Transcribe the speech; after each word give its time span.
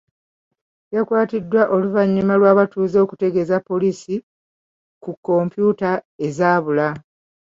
Yakwatiddwa 0.95 1.61
oluvannyuma 1.75 2.33
lw'abatuuze 2.39 2.97
okutegeeza 3.05 3.57
poliisi 3.67 4.15
ku 5.03 5.11
kompyuta 5.25 5.91
ezaabula. 6.25 6.87